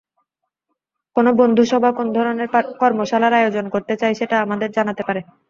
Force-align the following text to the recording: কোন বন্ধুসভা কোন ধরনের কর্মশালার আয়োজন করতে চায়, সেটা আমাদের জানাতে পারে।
কোন 1.15 1.25
বন্ধুসভা 1.39 1.89
কোন 1.97 2.07
ধরনের 2.13 2.47
কর্মশালার 2.81 3.33
আয়োজন 3.39 3.65
করতে 3.73 3.93
চায়, 4.01 4.15
সেটা 4.19 4.35
আমাদের 4.45 4.69
জানাতে 4.77 5.01
পারে। 5.07 5.21